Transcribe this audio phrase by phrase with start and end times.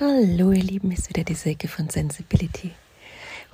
[0.00, 2.72] Hallo ihr Lieben, hier ist wieder die Silke von Sensibility.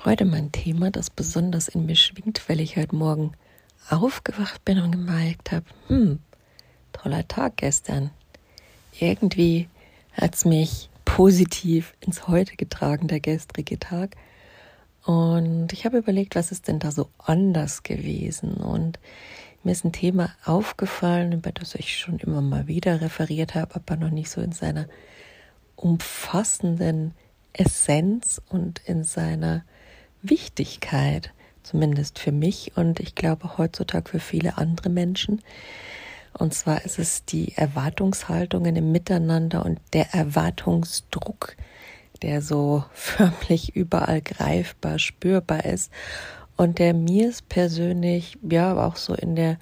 [0.06, 3.32] Heute mein Thema, das besonders in mir schwingt, weil ich heute Morgen
[3.90, 6.18] aufgewacht bin und gemerkt habe, hm,
[6.95, 8.08] toller Tag gestern.
[8.98, 9.68] Irgendwie
[10.12, 14.16] hat es mich positiv ins Heute getragen, der gestrige Tag.
[15.04, 18.54] Und ich habe überlegt, was ist denn da so anders gewesen?
[18.54, 18.98] Und
[19.62, 23.96] mir ist ein Thema aufgefallen, über das ich schon immer mal wieder referiert habe, aber
[23.96, 24.86] noch nicht so in seiner
[25.80, 27.14] umfassenden
[27.52, 29.64] Essenz und in seiner
[30.22, 35.42] Wichtigkeit, zumindest für mich und ich glaube heutzutage für viele andere Menschen.
[36.33, 41.56] Und zwar ist es die Erwartungshaltungen im Miteinander und der Erwartungsdruck,
[42.22, 45.91] der so förmlich überall greifbar, spürbar ist
[46.56, 49.58] und der mir persönlich, ja, auch so in der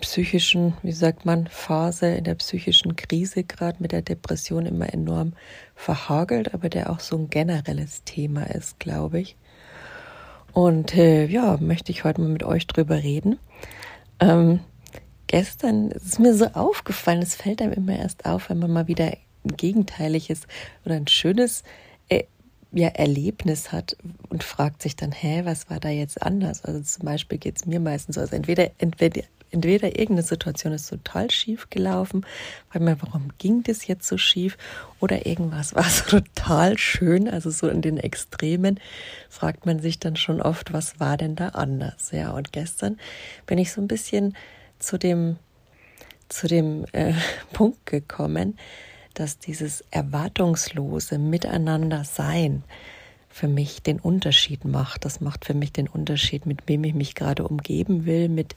[0.00, 5.32] psychischen, wie sagt man, Phase, in der psychischen Krise, gerade mit der Depression immer enorm
[5.74, 9.36] verhagelt, aber der auch so ein generelles Thema ist, glaube ich.
[10.52, 13.38] Und äh, ja, möchte ich heute mal mit euch drüber reden.
[14.20, 14.60] Ähm,
[15.28, 19.06] gestern ist mir so aufgefallen, es fällt einem immer erst auf, wenn man mal wieder
[19.44, 20.42] ein gegenteiliges
[20.84, 21.62] oder ein schönes
[22.72, 23.96] ja, Erlebnis hat
[24.30, 26.64] und fragt sich dann, hä, was war da jetzt anders?
[26.64, 30.88] Also zum Beispiel geht es mir meistens so, also entweder, entweder, entweder irgendeine Situation ist
[30.88, 32.24] total schief gelaufen,
[32.72, 34.56] weil mir, warum ging das jetzt so schief?
[35.00, 38.80] Oder irgendwas war so total schön, also so in den Extremen
[39.28, 42.10] fragt man sich dann schon oft, was war denn da anders?
[42.10, 42.98] Ja, und gestern
[43.46, 44.34] bin ich so ein bisschen
[44.78, 45.36] zu dem,
[46.30, 47.12] zu dem äh,
[47.52, 48.56] Punkt gekommen,
[49.14, 52.64] dass dieses erwartungslose Miteinander sein
[53.28, 55.04] für mich den Unterschied macht.
[55.04, 58.54] Das macht für mich den Unterschied, mit wem ich mich gerade umgeben will, mit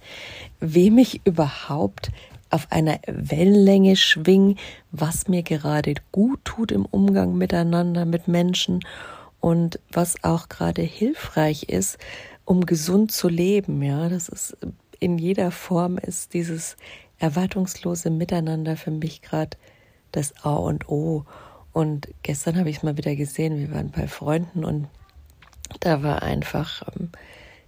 [0.59, 2.11] wem ich überhaupt
[2.49, 4.57] auf einer Wellenlänge schwing,
[4.91, 8.81] was mir gerade gut tut im Umgang miteinander mit Menschen
[9.39, 11.97] und was auch gerade hilfreich ist,
[12.43, 13.81] um gesund zu leben.
[13.81, 14.57] Ja, das ist
[14.99, 16.77] in jeder Form ist dieses
[17.19, 19.57] erwartungslose Miteinander für mich gerade
[20.15, 21.25] das A und O.
[21.73, 23.57] Und gestern habe ich es mal wieder gesehen.
[23.57, 24.87] Wir waren bei Freunden und
[25.81, 27.09] da war einfach ähm,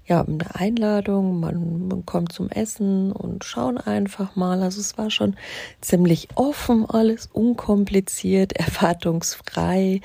[0.06, 1.40] ja eine Einladung.
[1.40, 4.62] Man, man kommt zum Essen und schauen einfach mal.
[4.64, 5.36] Also es war schon
[5.82, 10.02] ziemlich offen, alles unkompliziert, erwartungsfrei.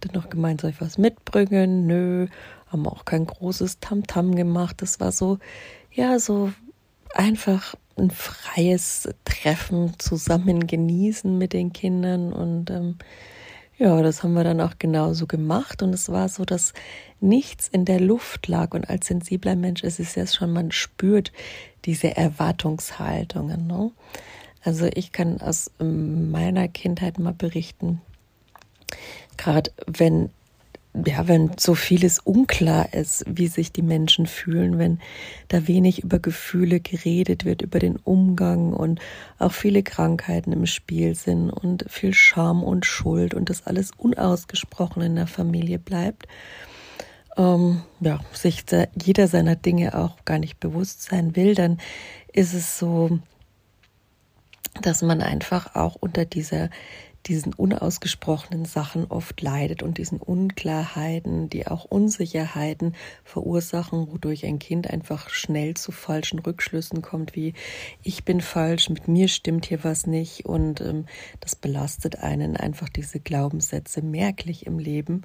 [0.00, 1.86] Dann noch gemeint, soll ich was mitbringen?
[1.86, 2.26] Nö,
[2.66, 4.82] haben auch kein großes Tamtam -Tam gemacht.
[4.82, 5.38] Das war so,
[5.90, 6.52] ja, so
[7.14, 12.96] einfach ein freies Treffen zusammen genießen mit den Kindern und ähm,
[13.78, 16.72] ja, das haben wir dann auch genauso gemacht und es war so, dass
[17.20, 21.32] nichts in der Luft lag und als sensibler Mensch ist es ja schon, man spürt
[21.84, 23.68] diese Erwartungshaltungen.
[23.68, 23.92] Ne?
[24.64, 28.00] Also ich kann aus meiner Kindheit mal berichten,
[29.36, 30.30] gerade wenn
[30.94, 34.98] ja, wenn so vieles unklar ist, wie sich die Menschen fühlen, wenn
[35.48, 39.00] da wenig über Gefühle geredet wird, über den Umgang und
[39.38, 45.02] auch viele Krankheiten im Spiel sind und viel Scham und Schuld und das alles unausgesprochen
[45.02, 46.26] in der Familie bleibt,
[47.36, 48.64] ähm, ja, sich
[49.00, 51.78] jeder seiner Dinge auch gar nicht bewusst sein will, dann
[52.32, 53.20] ist es so,
[54.82, 56.70] dass man einfach auch unter dieser
[57.28, 64.88] diesen unausgesprochenen Sachen oft leidet und diesen Unklarheiten, die auch Unsicherheiten verursachen, wodurch ein Kind
[64.90, 67.54] einfach schnell zu falschen Rückschlüssen kommt, wie
[68.02, 71.06] ich bin falsch, mit mir stimmt hier was nicht und ähm,
[71.40, 75.22] das belastet einen einfach diese Glaubenssätze merklich im Leben.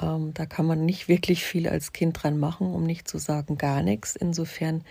[0.00, 3.58] Ähm, da kann man nicht wirklich viel als Kind dran machen, um nicht zu sagen
[3.58, 4.16] gar nichts.
[4.16, 4.82] Insofern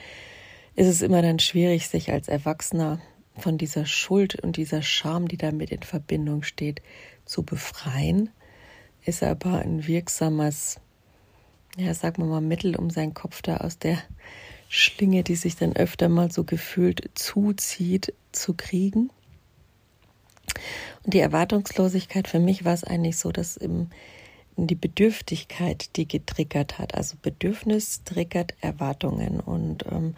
[0.76, 3.00] ist es immer dann schwierig, sich als Erwachsener
[3.40, 6.82] von dieser Schuld und dieser Scham, die damit in Verbindung steht,
[7.26, 8.30] zu befreien,
[9.06, 10.80] ist aber ein wirksames,
[11.78, 14.02] ja, sagen wir mal, Mittel, um seinen Kopf da aus der
[14.70, 19.10] Schlinge, die sich dann öfter mal so gefühlt zuzieht, zu kriegen.
[21.04, 23.90] Und die Erwartungslosigkeit für mich war es eigentlich so, dass im,
[24.58, 30.16] die Bedürftigkeit, die getriggert hat, also Bedürfnis triggert Erwartungen und ähm,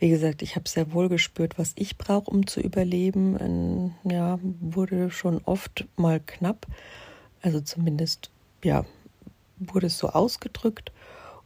[0.00, 3.36] wie gesagt, ich habe sehr wohl gespürt, was ich brauche, um zu überleben.
[3.36, 6.66] Und, ja, wurde schon oft mal knapp.
[7.42, 8.30] Also zumindest,
[8.64, 8.84] ja,
[9.58, 10.90] wurde es so ausgedrückt.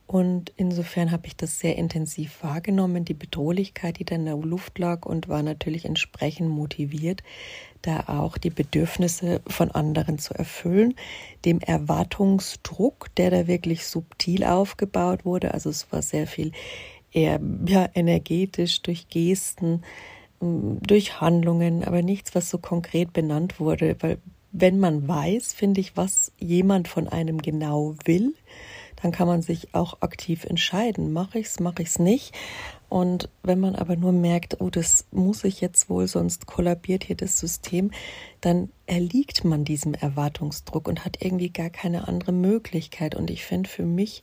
[0.06, 4.78] Und insofern habe ich das sehr intensiv wahrgenommen, die Bedrohlichkeit, die da in der Luft
[4.78, 7.22] lag und war natürlich entsprechend motiviert,
[7.80, 10.94] da auch die Bedürfnisse von anderen zu erfüllen.
[11.46, 16.52] Dem Erwartungsdruck, der da wirklich subtil aufgebaut wurde, also es war sehr viel
[17.14, 19.82] eher ja, energetisch durch Gesten,
[20.40, 24.18] durch Handlungen, aber nichts, was so konkret benannt wurde, weil
[24.52, 28.34] wenn man weiß, finde ich, was jemand von einem genau will,
[29.02, 32.32] dann kann man sich auch aktiv entscheiden, mache ich es, mache ich es nicht.
[32.88, 37.16] Und wenn man aber nur merkt, oh, das muss ich jetzt wohl, sonst kollabiert hier
[37.16, 37.90] das System,
[38.40, 43.16] dann erliegt man diesem Erwartungsdruck und hat irgendwie gar keine andere Möglichkeit.
[43.16, 44.22] Und ich finde, für mich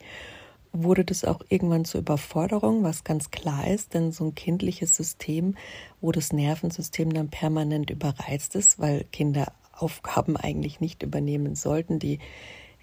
[0.74, 5.56] wurde das auch irgendwann zur Überforderung, was ganz klar ist, denn so ein kindliches System,
[6.00, 12.20] wo das Nervensystem dann permanent überreizt ist, weil Kinder Aufgaben eigentlich nicht übernehmen sollten, die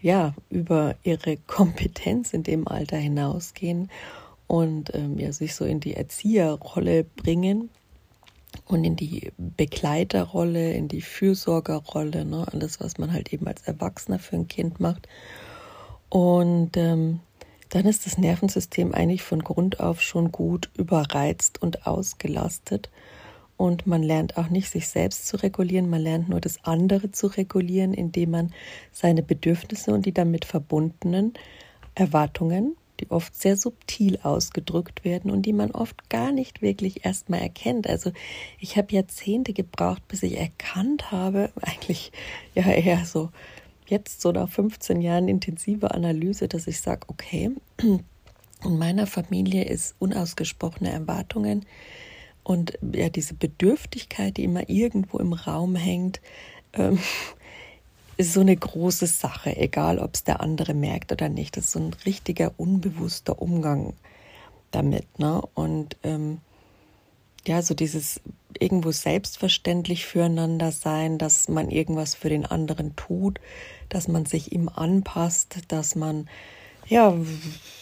[0.01, 3.91] ja über ihre Kompetenz in dem Alter hinausgehen
[4.47, 7.71] und ähm, ja, sich so in die Erzieherrolle bringen
[8.67, 12.47] und in die Begleiterrolle, in die Fürsorgerrolle, ne?
[12.51, 15.09] alles, was man halt eben als Erwachsener für ein Kind macht.
[16.09, 17.21] Und ähm,
[17.69, 22.91] dann ist das Nervensystem eigentlich von Grund auf schon gut überreizt und ausgelastet.
[23.57, 27.27] Und man lernt auch nicht, sich selbst zu regulieren, man lernt nur das andere zu
[27.27, 28.55] regulieren, indem man
[28.93, 31.35] seine Bedürfnisse und die damit verbundenen
[31.95, 37.41] Erwartungen die oft sehr subtil ausgedrückt werden und die man oft gar nicht wirklich erstmal
[37.41, 37.89] erkennt.
[37.89, 38.13] Also
[38.59, 42.13] ich habe Jahrzehnte gebraucht, bis ich erkannt habe, eigentlich
[42.55, 43.31] ja eher so
[43.89, 47.51] jetzt so nach 15 Jahren intensive Analyse, dass ich sage, okay,
[47.81, 51.67] in meiner Familie ist unausgesprochene Erwartungen
[52.43, 56.21] und ja diese Bedürftigkeit, die immer irgendwo im Raum hängt,
[56.73, 56.99] ähm,
[58.17, 61.57] ist so eine große Sache, egal ob es der andere merkt oder nicht.
[61.57, 63.95] Das ist so ein richtiger unbewusster Umgang
[64.73, 65.19] damit.
[65.19, 65.41] Ne?
[65.55, 66.39] Und ähm,
[67.47, 68.21] ja, so dieses
[68.61, 73.41] irgendwo selbstverständlich füreinander sein, dass man irgendwas für den anderen tut,
[73.89, 76.29] dass man sich ihm anpasst, dass man
[76.87, 77.15] ja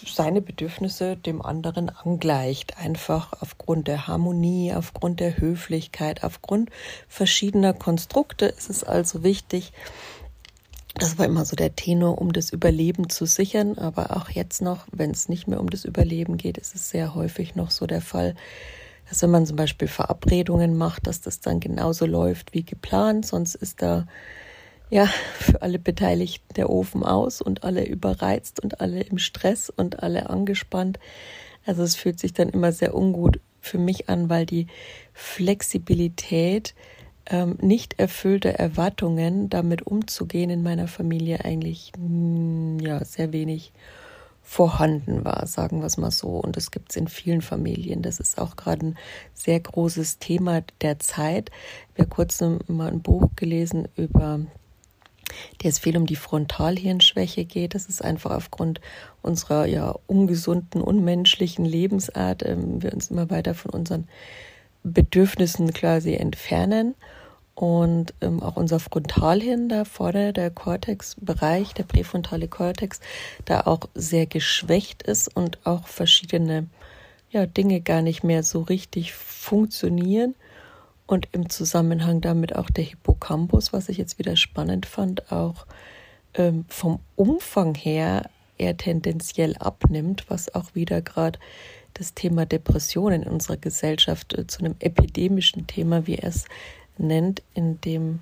[0.05, 6.71] seine Bedürfnisse dem anderen angleicht, einfach aufgrund der Harmonie, aufgrund der Höflichkeit, aufgrund
[7.09, 9.73] verschiedener Konstrukte ist es also wichtig,
[10.99, 13.77] das war immer so der Tenor, um das Überleben zu sichern.
[13.77, 17.15] Aber auch jetzt noch, wenn es nicht mehr um das Überleben geht, ist es sehr
[17.15, 18.35] häufig noch so der Fall,
[19.09, 23.27] dass wenn man zum Beispiel Verabredungen macht, dass das dann genauso läuft wie geplant.
[23.27, 24.07] Sonst ist da
[24.91, 25.07] ja
[25.39, 30.31] für alle Beteiligten der Ofen aus und alle überreizt und alle im Stress und alle
[30.31, 30.99] angespannt.
[31.65, 34.69] Also es fühlt sich dann immer sehr ungut für mich an, weil die
[35.13, 36.75] Flexibilität
[37.29, 43.73] ähm, nicht erfüllte Erwartungen damit umzugehen in meiner Familie eigentlich mh, mm, ja sehr wenig
[44.49, 46.29] vorhanden war, sagen wir es mal so.
[46.29, 48.01] Und das gibt es in vielen Familien.
[48.01, 48.99] Das ist auch gerade ein
[49.35, 51.51] sehr großes Thema der Zeit.
[51.95, 54.41] Ich habe kurz mal ein Buch gelesen über
[55.63, 57.75] der es viel um die Frontalhirnschwäche geht.
[57.75, 58.81] Das ist einfach aufgrund
[59.21, 64.07] unserer ja ungesunden, unmenschlichen Lebensart, ähm, wir uns immer weiter von unseren
[64.85, 66.95] Bedürfnissen quasi entfernen
[67.57, 73.01] und ähm, auch unser Frontalhirn da vorne, der Cortex-Bereich, der präfrontale Cortex,
[73.47, 76.67] da auch sehr geschwächt ist und auch verschiedene
[77.31, 80.35] ja, Dinge gar nicht mehr so richtig funktionieren.
[81.07, 85.67] Und im Zusammenhang damit auch der Hippocampus, was ich jetzt wieder spannend fand, auch
[86.35, 91.39] ähm, vom Umfang her eher tendenziell abnimmt, was auch wieder gerade
[91.95, 96.45] das Thema Depression in unserer Gesellschaft äh, zu einem epidemischen Thema, wie es
[96.99, 98.21] nennt in dem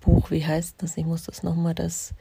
[0.00, 0.96] Buch, wie heißt das?
[0.96, 2.14] Ich muss das nochmal, das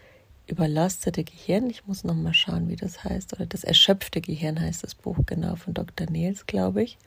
[0.48, 4.96] überlastete Gehirn, ich muss nochmal schauen, wie das heißt, oder das erschöpfte Gehirn heißt das
[4.96, 6.10] Buch, genau, von Dr.
[6.10, 6.98] Nils, glaube ich.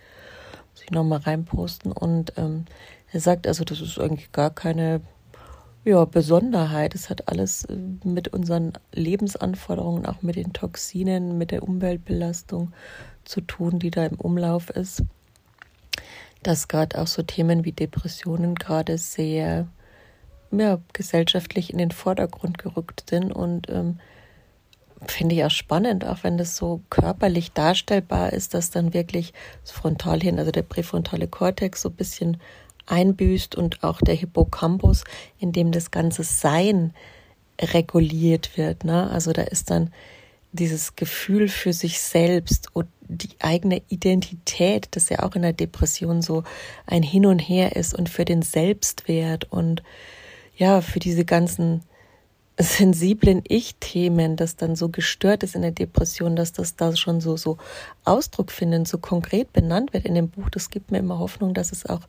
[0.73, 1.93] Muss ich nochmal reinposten.
[1.93, 2.65] Und ähm,
[3.13, 5.03] er sagt also, das ist eigentlich gar keine
[5.85, 6.95] ja, Besonderheit.
[6.95, 12.73] Es hat alles äh, mit unseren Lebensanforderungen, auch mit den Toxinen, mit der Umweltbelastung
[13.25, 15.03] zu tun, die da im Umlauf ist
[16.47, 19.67] dass gerade auch so Themen wie Depressionen gerade sehr
[20.51, 23.99] ja, gesellschaftlich in den Vordergrund gerückt sind und ähm,
[25.07, 29.33] finde ich auch spannend, auch wenn das so körperlich darstellbar ist, dass dann wirklich
[29.63, 32.39] das Frontalhirn, also der präfrontale Kortex so ein bisschen
[32.87, 35.05] einbüßt und auch der Hippocampus,
[35.39, 36.93] in dem das ganze Sein
[37.61, 38.85] reguliert wird.
[38.85, 39.11] Ne?
[39.11, 39.93] Also da ist dann
[40.55, 46.23] dieses Gefühl für sich selbst und die eigene Identität, das ja auch in der Depression
[46.23, 46.45] so
[46.87, 49.83] ein Hin und Her ist und für den Selbstwert und
[50.57, 51.83] ja, für diese ganzen
[52.57, 57.37] sensiblen Ich-Themen, das dann so gestört ist in der Depression, dass das da schon so,
[57.37, 57.59] so
[58.05, 60.49] Ausdruck findet, so konkret benannt wird in dem Buch.
[60.51, 62.03] Das gibt mir immer Hoffnung, dass es auch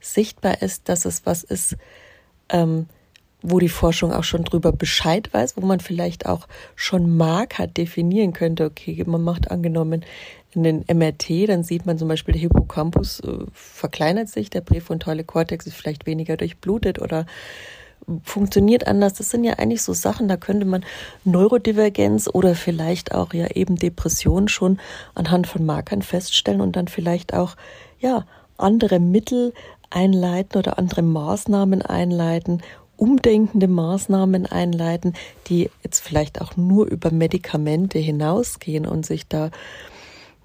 [0.00, 1.76] sichtbar ist, dass es was ist,
[2.48, 2.86] ähm,
[3.42, 8.32] wo die Forschung auch schon drüber Bescheid weiß, wo man vielleicht auch schon Marker definieren
[8.32, 8.64] könnte.
[8.64, 10.04] Okay, man macht angenommen
[10.56, 15.66] einen MRT, dann sieht man zum Beispiel, der Hippocampus äh, verkleinert sich, der präfrontale Kortex
[15.66, 17.26] ist vielleicht weniger durchblutet oder
[18.24, 19.14] funktioniert anders.
[19.14, 20.84] Das sind ja eigentlich so Sachen, da könnte man
[21.24, 24.78] Neurodivergenz oder vielleicht auch ja eben Depression schon
[25.14, 27.56] anhand von Markern feststellen und dann vielleicht auch
[27.98, 28.24] ja
[28.56, 29.52] andere Mittel
[29.90, 32.62] einleiten oder andere Maßnahmen einleiten,
[32.98, 35.14] umdenkende Maßnahmen einleiten,
[35.46, 39.50] die jetzt vielleicht auch nur über Medikamente hinausgehen und sich da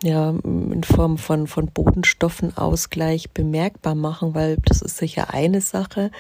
[0.03, 6.11] ja, in Form von, von Bodenstoffenausgleich bemerkbar machen, weil das ist sicher eine Sache,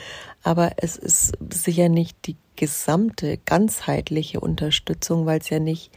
[0.41, 5.91] aber es ist sicher nicht die gesamte, ganzheitliche Unterstützung, weil es ja nicht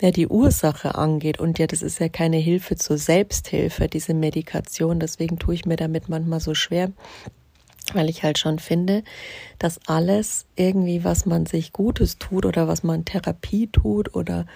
[0.00, 1.38] ja, die Ursache angeht.
[1.38, 5.00] Und ja, das ist ja keine Hilfe zur Selbsthilfe, diese Medikation.
[5.00, 6.90] Deswegen tue ich mir damit manchmal so schwer,
[7.94, 9.02] weil ich halt schon finde,
[9.58, 14.46] dass alles irgendwie, was man sich Gutes tut oder was man Therapie tut oder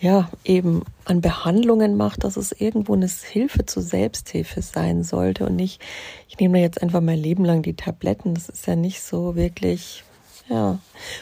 [0.00, 5.56] ja, eben an Behandlungen macht, dass es irgendwo eine Hilfe zur Selbsthilfe sein sollte und
[5.56, 5.80] nicht,
[6.28, 8.34] ich nehme da jetzt einfach mein Leben lang die Tabletten.
[8.34, 10.04] Das ist ja nicht so wirklich,
[10.48, 10.78] ja,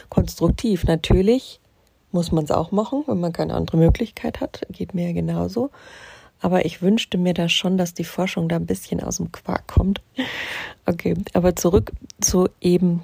[0.09, 0.85] konstruktiv.
[0.85, 1.59] Natürlich
[2.11, 4.61] muss man es auch machen, wenn man keine andere Möglichkeit hat.
[4.69, 5.69] Geht mir ja genauso.
[6.41, 9.67] Aber ich wünschte mir da schon, dass die Forschung da ein bisschen aus dem Quark
[9.67, 10.01] kommt.
[10.85, 13.03] Okay, aber zurück zu eben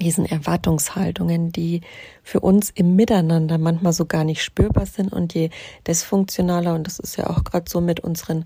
[0.00, 1.80] diesen Erwartungshaltungen, die
[2.22, 5.50] für uns im Miteinander manchmal so gar nicht spürbar sind und je
[5.86, 8.44] dysfunktionaler, und das ist ja auch gerade so mit unseren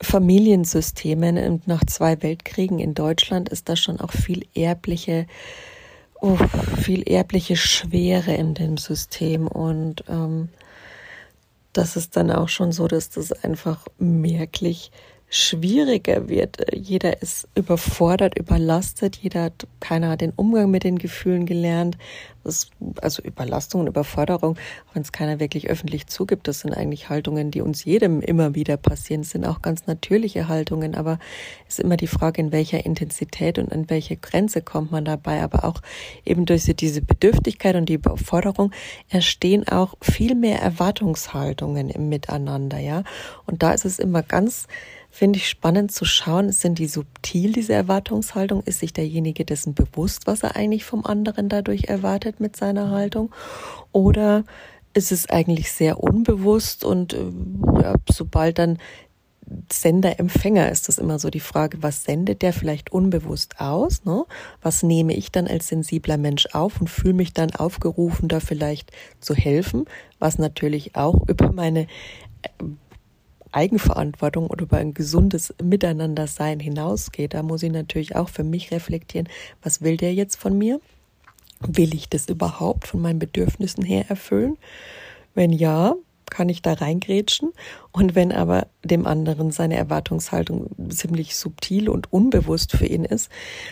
[0.00, 5.26] Familiensystemen und nach zwei Weltkriegen in Deutschland ist da schon auch viel erbliche,
[6.20, 6.36] oh,
[6.82, 9.46] viel erbliche Schwere in dem System.
[9.46, 10.50] Und ähm,
[11.72, 14.90] das ist dann auch schon so, dass das einfach merklich
[15.36, 16.56] schwieriger wird.
[16.74, 21.98] Jeder ist überfordert, überlastet, jeder hat, keiner hat den Umgang mit den Gefühlen gelernt.
[22.42, 22.70] Das,
[23.02, 24.56] also Überlastung und Überforderung,
[24.94, 28.76] wenn es keiner wirklich öffentlich zugibt, das sind eigentlich Haltungen, die uns jedem immer wieder
[28.76, 29.22] passieren.
[29.22, 31.18] Das sind auch ganz natürliche Haltungen, aber
[31.68, 35.42] es ist immer die Frage, in welcher Intensität und an welche Grenze kommt man dabei.
[35.42, 35.82] Aber auch
[36.24, 38.70] eben durch diese Bedürftigkeit und die Überforderung
[39.10, 43.02] entstehen auch viel mehr Erwartungshaltungen im Miteinander, ja.
[43.44, 44.68] Und da ist es immer ganz
[45.16, 48.62] finde ich spannend zu schauen, sind die subtil, diese Erwartungshaltung?
[48.64, 53.34] Ist sich derjenige dessen bewusst, was er eigentlich vom anderen dadurch erwartet mit seiner Haltung?
[53.92, 54.44] Oder
[54.92, 57.30] ist es eigentlich sehr unbewusst und äh,
[57.80, 58.78] ja, sobald dann
[59.72, 64.04] Sender-Empfänger ist das immer so die Frage, was sendet der vielleicht unbewusst aus?
[64.04, 64.24] Ne?
[64.60, 68.92] Was nehme ich dann als sensibler Mensch auf und fühle mich dann aufgerufen, da vielleicht
[69.20, 69.86] zu helfen,
[70.18, 71.86] was natürlich auch über meine
[72.42, 72.48] äh,
[73.56, 79.28] Eigenverantwortung oder über ein gesundes Miteinandersein hinausgeht, da muss ich natürlich auch für mich reflektieren,
[79.62, 80.80] was will der jetzt von mir?
[81.60, 84.58] Will ich das überhaupt von meinen Bedürfnissen her erfüllen?
[85.34, 85.94] Wenn ja,
[86.30, 87.52] kann ich da reingrätschen?
[87.92, 93.30] Und wenn aber dem anderen seine Erwartungshaltung ziemlich subtil und unbewusst für ihn ist,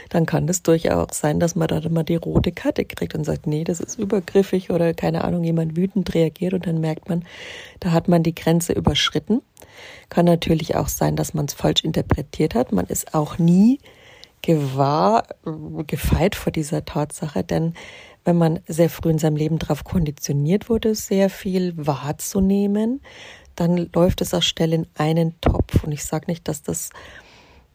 [0.08, 3.46] dann kann das durchaus sein, dass man da mal die rote Karte kriegt und sagt,
[3.46, 7.24] nee, das ist übergriffig oder keine Ahnung, jemand wütend reagiert und dann merkt man,
[7.80, 9.42] da hat man die Grenze überschritten.
[10.08, 12.72] Kann natürlich auch sein, dass man es falsch interpretiert hat.
[12.72, 13.80] Man ist auch nie
[14.42, 15.24] gewahr,
[15.86, 17.74] gefeit vor dieser Tatsache, denn
[18.24, 23.00] wenn man sehr früh in seinem Leben darauf konditioniert wurde, sehr viel wahrzunehmen,
[23.54, 25.84] dann läuft es auch schnell in einen Topf.
[25.84, 26.90] Und ich sage nicht, dass das,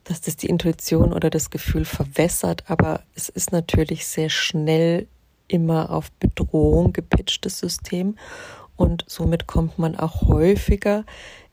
[0.03, 5.07] dass das die Intuition oder das Gefühl verwässert, aber es ist natürlich sehr schnell
[5.47, 8.15] immer auf Bedrohung gepitchtes System.
[8.75, 11.05] Und somit kommt man auch häufiger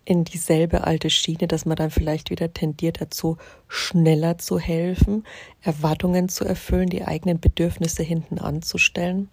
[0.07, 3.37] in dieselbe alte Schiene, dass man dann vielleicht wieder tendiert dazu,
[3.69, 5.25] schneller zu helfen,
[5.61, 9.29] Erwartungen zu erfüllen, die eigenen Bedürfnisse hinten anzustellen,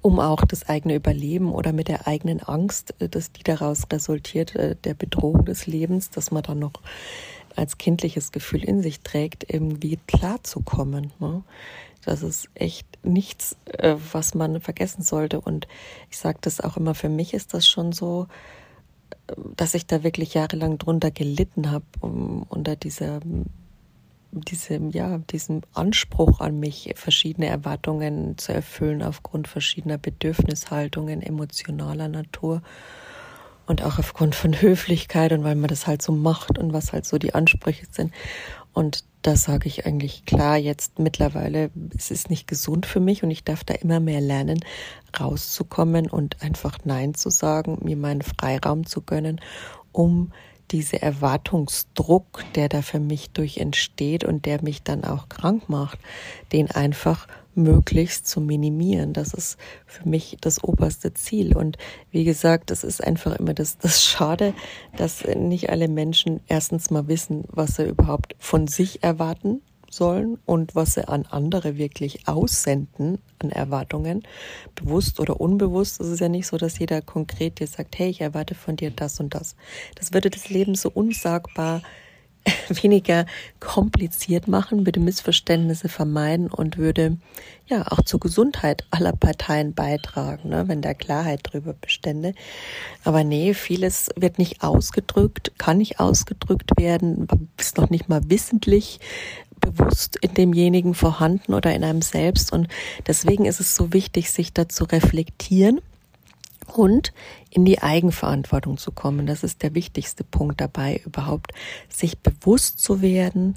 [0.00, 4.56] um auch das eigene Überleben oder mit der eigenen Angst, äh, dass die daraus resultiert,
[4.56, 6.72] äh, der Bedrohung des Lebens, dass man dann noch
[7.54, 11.12] als kindliches Gefühl in sich trägt, irgendwie klarzukommen.
[11.18, 11.42] Ne?
[12.06, 15.38] Das ist echt nichts, äh, was man vergessen sollte.
[15.38, 15.68] Und
[16.10, 18.26] ich sage das auch immer, für mich ist das schon so,
[19.56, 23.20] dass ich da wirklich jahrelang drunter gelitten habe, um, unter dieser,
[24.32, 32.62] diesem, ja, diesem Anspruch an mich, verschiedene Erwartungen zu erfüllen aufgrund verschiedener Bedürfnishaltungen emotionaler Natur
[33.66, 37.06] und auch aufgrund von Höflichkeit und weil man das halt so macht und was halt
[37.06, 38.12] so die Ansprüche sind.
[38.72, 43.30] Und da sage ich eigentlich klar jetzt mittlerweile, es ist nicht gesund für mich und
[43.30, 44.60] ich darf da immer mehr lernen,
[45.18, 49.40] rauszukommen und einfach Nein zu sagen, mir meinen Freiraum zu gönnen,
[49.92, 50.32] um
[50.70, 55.98] diese Erwartungsdruck, der da für mich durch entsteht und der mich dann auch krank macht,
[56.52, 57.26] den einfach
[57.62, 59.12] möglichst zu minimieren.
[59.12, 61.56] Das ist für mich das oberste Ziel.
[61.56, 61.78] Und
[62.10, 64.54] wie gesagt, es ist einfach immer das, das Schade,
[64.96, 70.74] dass nicht alle Menschen erstens mal wissen, was sie überhaupt von sich erwarten sollen und
[70.74, 74.22] was sie an andere wirklich aussenden an Erwartungen,
[74.74, 76.00] bewusst oder unbewusst.
[76.00, 78.90] Es ist ja nicht so, dass jeder konkret dir sagt, hey, ich erwarte von dir
[78.90, 79.56] das und das.
[79.96, 81.82] Das würde das Leben so unsagbar
[82.68, 83.26] weniger
[83.58, 87.18] kompliziert machen, würde Missverständnisse vermeiden und würde
[87.66, 92.34] ja auch zur Gesundheit aller Parteien beitragen, ne, wenn da Klarheit drüber bestände.
[93.04, 97.28] Aber nee, vieles wird nicht ausgedrückt, kann nicht ausgedrückt werden,
[97.58, 99.00] ist noch nicht mal wissentlich
[99.60, 102.52] bewusst in demjenigen vorhanden oder in einem selbst.
[102.52, 102.68] Und
[103.06, 105.80] deswegen ist es so wichtig, sich da zu reflektieren
[106.70, 107.12] und
[107.50, 109.26] in die Eigenverantwortung zu kommen.
[109.26, 111.52] Das ist der wichtigste Punkt dabei, überhaupt
[111.88, 113.56] sich bewusst zu werden,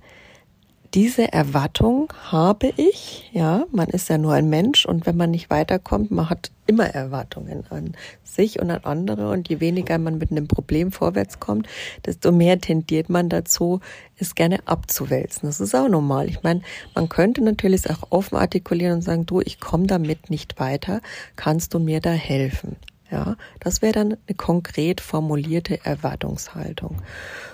[0.94, 5.50] diese Erwartung habe ich, ja, man ist ja nur ein Mensch und wenn man nicht
[5.50, 10.30] weiterkommt, man hat immer Erwartungen an sich und an andere und je weniger man mit
[10.30, 11.68] einem Problem vorwärts kommt,
[12.06, 13.80] desto mehr tendiert man dazu,
[14.18, 15.50] es gerne abzuwälzen.
[15.50, 16.30] Das ist auch normal.
[16.30, 16.62] Ich meine,
[16.94, 21.02] man könnte natürlich auch offen artikulieren und sagen, du, ich komme damit nicht weiter,
[21.36, 22.76] kannst du mir da helfen?
[23.14, 26.98] Ja, das wäre dann eine konkret formulierte Erwartungshaltung.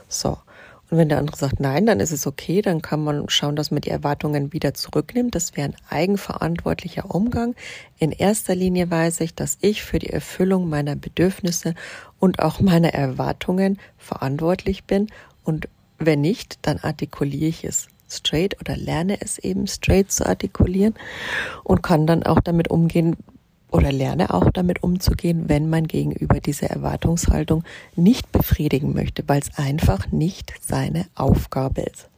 [0.08, 0.38] So.
[0.90, 3.70] Und wenn der andere sagt nein, dann ist es okay, dann kann man schauen, dass
[3.70, 5.36] man die Erwartungen wieder zurücknimmt.
[5.36, 7.56] Das wäre ein eigenverantwortlicher Umgang.
[7.98, 11.76] In erster Linie weiß ich, dass ich für die Erfüllung meiner Bedürfnisse
[12.20, 15.08] und auch meiner Erwartungen verantwortlich bin.
[15.44, 20.94] Und wenn nicht, dann artikuliere ich es straight oder lerne es eben straight zu artikulieren
[21.66, 23.18] und kann dann auch damit umgehen,
[23.72, 27.64] oder lerne auch damit umzugehen, wenn mein Gegenüber diese Erwartungshaltung
[27.96, 32.10] nicht befriedigen möchte, weil es einfach nicht seine Aufgabe ist.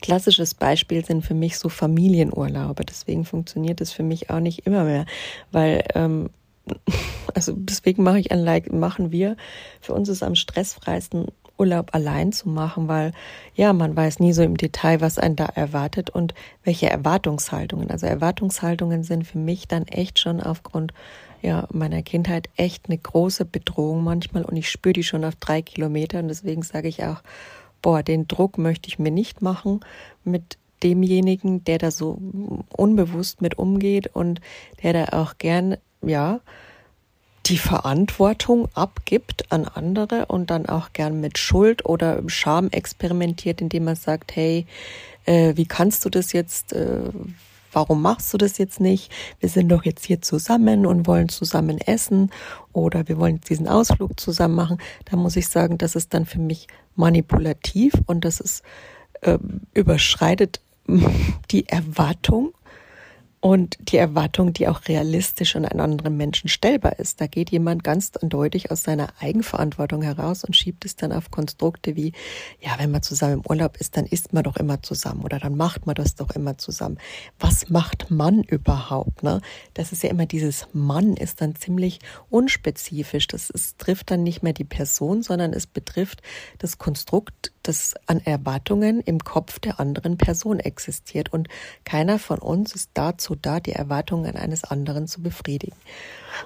[0.00, 2.84] Klassisches Beispiel sind für mich so Familienurlaube.
[2.84, 5.04] Deswegen funktioniert es für mich auch nicht immer mehr,
[5.50, 6.30] weil ähm,
[7.34, 9.36] also deswegen mache ich ein Like, machen wir.
[9.80, 11.26] Für uns ist am stressfreisten
[11.58, 13.12] Urlaub allein zu machen, weil
[13.54, 16.34] ja, man weiß nie so im Detail, was einen da erwartet und
[16.64, 17.90] welche Erwartungshaltungen.
[17.90, 20.92] Also Erwartungshaltungen sind für mich dann echt schon aufgrund
[21.42, 25.62] ja, meiner Kindheit echt eine große Bedrohung manchmal und ich spüre die schon auf drei
[25.62, 27.22] Kilometer und deswegen sage ich auch,
[27.82, 29.80] boah, den Druck möchte ich mir nicht machen
[30.24, 32.18] mit demjenigen, der da so
[32.76, 34.40] unbewusst mit umgeht und
[34.82, 36.40] der da auch gern, ja,
[37.48, 43.84] die Verantwortung abgibt an andere und dann auch gern mit Schuld oder Scham experimentiert, indem
[43.84, 44.66] man sagt, hey,
[45.24, 47.00] äh, wie kannst du das jetzt, äh,
[47.72, 49.10] warum machst du das jetzt nicht?
[49.40, 52.30] Wir sind doch jetzt hier zusammen und wollen zusammen essen
[52.72, 54.78] oder wir wollen diesen Ausflug zusammen machen.
[55.06, 58.62] Da muss ich sagen, das ist dann für mich manipulativ und das ist
[59.22, 59.38] äh,
[59.72, 60.60] überschreitet
[61.50, 62.52] die Erwartung
[63.40, 67.20] und die Erwartung, die auch realistisch an einen anderen Menschen stellbar ist.
[67.20, 71.94] Da geht jemand ganz eindeutig aus seiner Eigenverantwortung heraus und schiebt es dann auf Konstrukte
[71.94, 72.12] wie,
[72.60, 75.56] ja, wenn man zusammen im Urlaub ist, dann isst man doch immer zusammen oder dann
[75.56, 76.98] macht man das doch immer zusammen.
[77.38, 79.22] Was macht man überhaupt?
[79.22, 79.40] Ne?
[79.74, 83.28] Das ist ja immer dieses Mann ist dann ziemlich unspezifisch.
[83.28, 86.22] Das ist, trifft dann nicht mehr die Person, sondern es betrifft
[86.58, 91.32] das Konstrukt, das an Erwartungen im Kopf der anderen Person existiert.
[91.32, 91.48] Und
[91.84, 95.76] keiner von uns ist dazu da, die Erwartungen eines anderen zu befriedigen.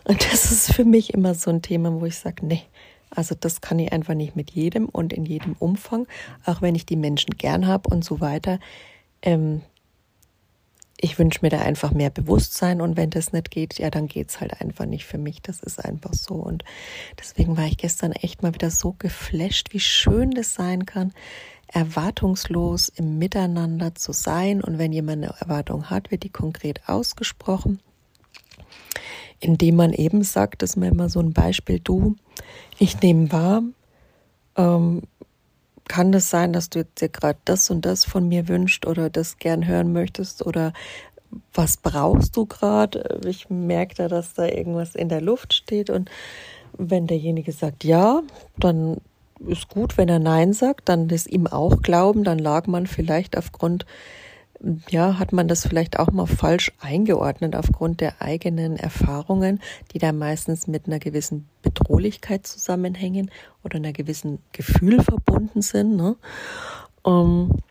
[0.04, 2.62] Und das ist für mich immer so ein Thema, wo ich sage, nee,
[3.10, 6.06] also das kann ich einfach nicht mit jedem und in jedem Umfang,
[6.44, 8.58] auch wenn ich die Menschen gern habe und so weiter.
[9.22, 9.62] Ähm,
[11.02, 14.30] ich wünsche mir da einfach mehr Bewusstsein und wenn das nicht geht, ja, dann geht
[14.30, 15.42] es halt einfach nicht für mich.
[15.42, 16.34] Das ist einfach so.
[16.34, 16.64] Und
[17.18, 21.12] deswegen war ich gestern echt mal wieder so geflasht, wie schön das sein kann,
[21.66, 24.62] erwartungslos im Miteinander zu sein.
[24.62, 27.80] Und wenn jemand eine Erwartung hat, wird die konkret ausgesprochen,
[29.40, 32.14] indem man eben sagt, das ist mir immer so ein Beispiel, du,
[32.78, 33.62] ich nehme wahr,
[34.56, 35.02] ähm,
[35.88, 39.38] kann das sein, dass du dir gerade das und das von mir wünscht oder das
[39.38, 40.72] gern hören möchtest oder
[41.54, 43.20] was brauchst du gerade?
[43.24, 46.10] Ich merke da, dass da irgendwas in der Luft steht und
[46.76, 48.22] wenn derjenige sagt ja,
[48.58, 48.98] dann
[49.46, 53.36] ist gut, wenn er Nein sagt, dann ist ihm auch glauben, dann lag man vielleicht
[53.36, 53.86] aufgrund,
[54.88, 59.60] ja, hat man das vielleicht auch mal falsch eingeordnet aufgrund der eigenen Erfahrungen,
[59.92, 63.30] die da meistens mit einer gewissen Bedrohlichkeit zusammenhängen
[63.64, 65.96] oder einer gewissen Gefühl verbunden sind.
[65.96, 66.16] Ne?
[67.02, 67.62] Um,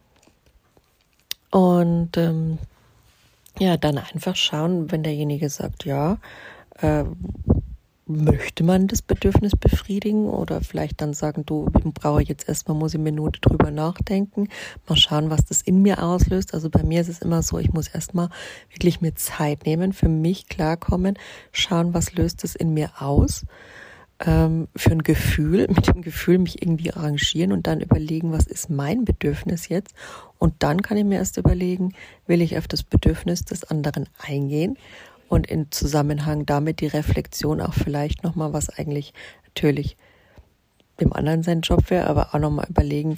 [1.52, 2.58] und ähm,
[3.60, 6.18] ja, dann einfach schauen, wenn derjenige sagt, ja,
[6.80, 7.06] äh,
[8.12, 13.00] möchte man das Bedürfnis befriedigen oder vielleicht dann sagen, du, brauche jetzt erstmal, muss ich
[13.00, 14.48] eine Minute drüber nachdenken,
[14.88, 16.54] mal schauen, was das in mir auslöst.
[16.54, 18.30] Also bei mir ist es immer so, ich muss erstmal
[18.70, 21.18] wirklich mir Zeit nehmen, für mich klarkommen,
[21.52, 23.46] schauen, was löst es in mir aus.
[24.24, 28.70] ähm, für ein Gefühl, mit dem Gefühl mich irgendwie arrangieren und dann überlegen, was ist
[28.70, 29.96] mein Bedürfnis jetzt?
[30.38, 31.94] Und dann kann ich mir erst überlegen,
[32.28, 34.78] will ich auf das Bedürfnis des anderen eingehen
[35.32, 39.14] und in Zusammenhang damit die Reflexion auch vielleicht nochmal, was eigentlich
[39.46, 39.96] natürlich
[41.00, 43.18] dem anderen sein Job wäre, aber auch nochmal überlegen,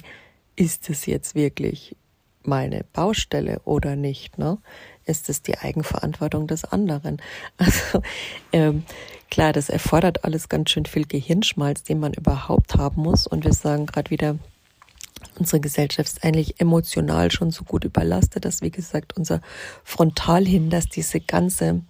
[0.54, 1.96] ist es jetzt wirklich
[2.44, 4.38] meine Baustelle oder nicht?
[4.38, 4.58] Ne?
[5.04, 7.20] Ist es die Eigenverantwortung des anderen?
[7.58, 8.00] Also
[8.52, 8.84] ähm,
[9.28, 13.26] klar, das erfordert alles ganz schön viel Gehirnschmalz, den man überhaupt haben muss.
[13.26, 14.38] Und wir sagen gerade wieder,
[15.36, 19.40] unsere Gesellschaft ist eigentlich emotional schon so gut überlastet, dass, wie gesagt, unser
[19.82, 21.82] Frontalhirn, dass diese ganze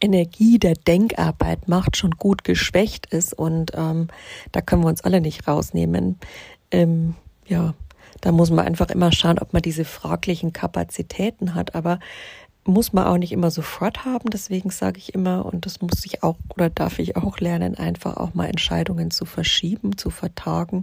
[0.00, 3.32] Energie der Denkarbeit macht, schon gut geschwächt ist.
[3.32, 4.08] Und ähm,
[4.52, 6.18] da können wir uns alle nicht rausnehmen.
[6.70, 7.14] Ähm,
[7.46, 7.74] ja,
[8.20, 11.74] da muss man einfach immer schauen, ob man diese fraglichen Kapazitäten hat.
[11.74, 11.98] Aber
[12.64, 14.30] muss man auch nicht immer sofort haben.
[14.30, 18.16] Deswegen sage ich immer, und das muss ich auch oder darf ich auch lernen, einfach
[18.16, 20.82] auch mal Entscheidungen zu verschieben, zu vertagen,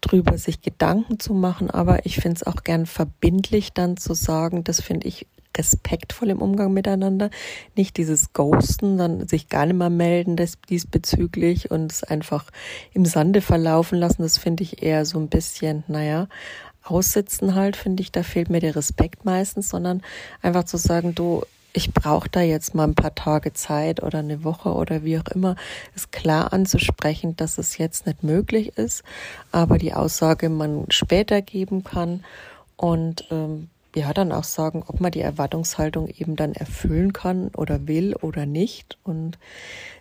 [0.00, 1.70] drüber sich Gedanken zu machen.
[1.70, 6.42] Aber ich finde es auch gern verbindlich dann zu sagen, das finde ich respektvoll im
[6.42, 7.30] Umgang miteinander.
[7.76, 10.36] Nicht dieses Ghosten, dann sich gar nicht mehr melden
[10.68, 12.50] diesbezüglich und es einfach
[12.92, 14.22] im Sande verlaufen lassen.
[14.22, 16.28] Das finde ich eher so ein bisschen, naja,
[16.84, 20.02] aussitzen halt, finde ich, da fehlt mir der Respekt meistens, sondern
[20.42, 24.42] einfach zu sagen, du, ich brauche da jetzt mal ein paar Tage Zeit oder eine
[24.42, 25.56] Woche oder wie auch immer,
[25.94, 29.02] ist klar anzusprechen, dass es jetzt nicht möglich ist,
[29.52, 32.24] aber die Aussage man später geben kann
[32.76, 37.86] und ähm, ja dann auch sagen, ob man die Erwartungshaltung eben dann erfüllen kann oder
[37.88, 39.38] will oder nicht und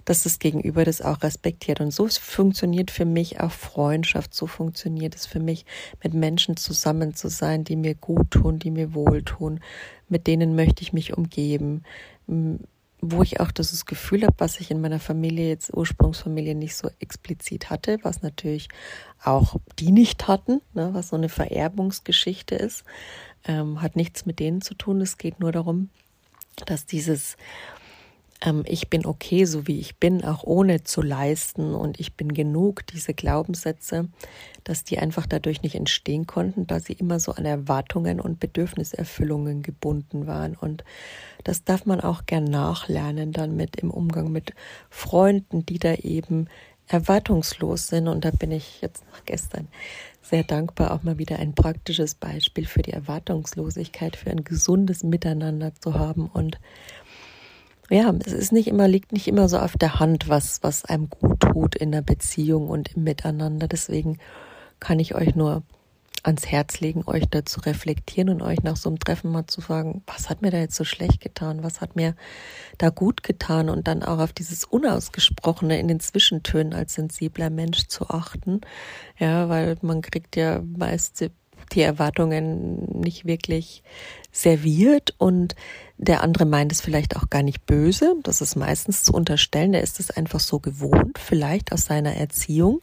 [0.06, 1.80] dass das Gegenüber das auch respektiert.
[1.80, 5.66] Und so funktioniert für mich auch Freundschaft, so funktioniert es für mich,
[6.04, 9.60] mit Menschen zusammen zu sein, die mir gut tun, die mir wohltun,
[10.10, 11.84] mit denen möchte ich mich umgeben,
[13.00, 16.90] wo ich auch das Gefühl habe, was ich in meiner Familie, jetzt Ursprungsfamilie, nicht so
[17.00, 18.70] explizit hatte, was natürlich
[19.24, 22.84] auch die nicht hatten, ne, was so eine Vererbungsgeschichte ist
[23.48, 25.02] ähm, hat nichts mit denen zu tun.
[25.02, 25.90] Es geht nur darum,
[26.66, 27.38] dass dieses
[28.46, 32.34] ähm, Ich bin okay, so wie ich bin, auch ohne zu leisten und ich bin
[32.34, 34.10] genug, diese Glaubenssätze,
[34.64, 39.64] dass die einfach dadurch nicht entstehen konnten, da sie immer so an Erwartungen und Bedürfniserfüllungen
[39.64, 40.56] gebunden waren.
[40.56, 40.84] Und
[41.44, 44.54] das darf man auch gern nachlernen dann mit im Umgang mit
[44.90, 46.48] Freunden, die da eben
[46.88, 48.08] erwartungslos sind.
[48.08, 49.68] Und da bin ich jetzt nach gestern
[50.30, 55.74] sehr dankbar, auch mal wieder ein praktisches Beispiel für die Erwartungslosigkeit, für ein gesundes Miteinander
[55.76, 56.28] zu haben.
[56.28, 56.60] Und
[57.90, 61.10] ja, es ist nicht immer, liegt nicht immer so auf der Hand, was, was einem
[61.10, 63.68] gut tut in der Beziehung und im Miteinander.
[63.68, 64.18] Deswegen
[64.80, 65.64] kann ich euch nur
[66.28, 69.62] ans Herz legen, euch da zu reflektieren und euch nach so einem Treffen mal zu
[69.62, 72.16] fragen, was hat mir da jetzt so schlecht getan, was hat mir
[72.78, 73.70] da gut getan?
[73.70, 78.62] Und dann auch auf dieses Unausgesprochene in den Zwischentönen als sensibler Mensch zu achten.
[79.18, 81.26] Ja, weil man kriegt ja meist
[81.74, 83.84] die Erwartungen nicht wirklich
[84.32, 85.16] serviert.
[85.18, 85.56] Und
[86.00, 88.16] der andere meint es vielleicht auch gar nicht böse.
[88.22, 89.72] Das ist meistens zu unterstellen.
[89.72, 92.82] Der ist es einfach so gewohnt, vielleicht aus seiner Erziehung,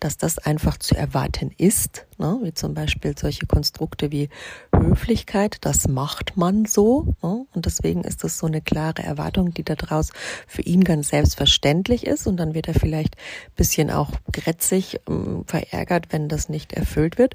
[0.00, 2.06] dass das einfach zu erwarten ist.
[2.18, 2.40] Ne?
[2.42, 4.30] Wie zum Beispiel solche Konstrukte wie
[4.74, 5.58] Höflichkeit.
[5.60, 7.14] Das macht man so.
[7.22, 7.46] Ne?
[7.54, 10.10] Und deswegen ist das so eine klare Erwartung, die daraus
[10.48, 12.26] für ihn ganz selbstverständlich ist.
[12.26, 17.16] Und dann wird er vielleicht ein bisschen auch grätzig, ähm, verärgert, wenn das nicht erfüllt
[17.16, 17.34] wird.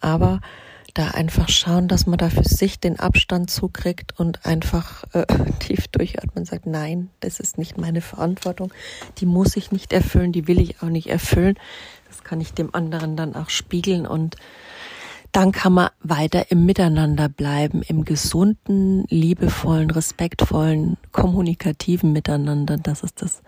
[0.00, 0.40] Aber
[0.94, 5.26] da einfach schauen, dass man da für sich den Abstand zukriegt und einfach äh,
[5.58, 8.72] tief durchatmen sagt, nein, das ist nicht meine Verantwortung,
[9.18, 11.56] die muss ich nicht erfüllen, die will ich auch nicht erfüllen.
[12.08, 14.36] Das kann ich dem anderen dann auch spiegeln und
[15.32, 22.76] dann kann man weiter im Miteinander bleiben, im gesunden, liebevollen, respektvollen, kommunikativen Miteinander.
[22.78, 23.42] Das ist das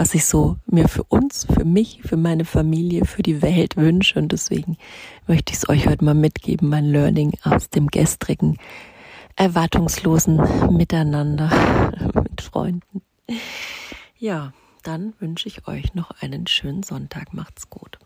[0.00, 4.18] was ich so mir für uns, für mich, für meine Familie, für die Welt wünsche.
[4.18, 4.78] Und deswegen
[5.26, 8.56] möchte ich es euch heute mal mitgeben, mein Learning aus dem gestrigen
[9.36, 10.40] erwartungslosen
[10.74, 11.50] Miteinander
[12.14, 13.02] mit Freunden.
[14.16, 17.34] Ja, dann wünsche ich euch noch einen schönen Sonntag.
[17.34, 17.98] Macht's gut.